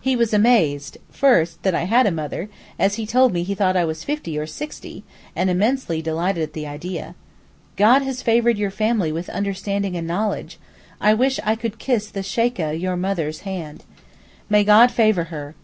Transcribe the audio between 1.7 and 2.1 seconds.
I had a